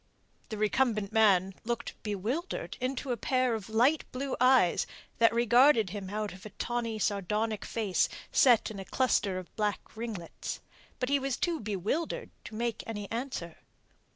The 0.49 0.57
recumbent 0.57 1.11
man 1.13 1.53
looked 1.63 1.91
up 1.91 2.01
bewildered 2.01 2.75
into 2.81 3.11
a 3.11 3.17
pair 3.17 3.53
of 3.53 3.69
light 3.69 4.03
blue 4.11 4.35
eyes 4.41 4.87
that 5.19 5.31
regarded 5.31 5.91
him 5.91 6.09
out 6.09 6.33
of 6.33 6.43
a 6.43 6.49
tawny, 6.49 6.97
sardonic 6.97 7.63
face 7.63 8.09
set 8.31 8.71
in 8.71 8.79
a 8.79 8.85
cluster 8.85 9.37
of 9.37 9.55
black 9.55 9.95
ringlets. 9.95 10.59
But 10.97 11.09
he 11.09 11.19
was 11.19 11.37
too 11.37 11.59
bewildered 11.59 12.31
to 12.45 12.55
make 12.55 12.83
any 12.87 13.11
answer. 13.11 13.57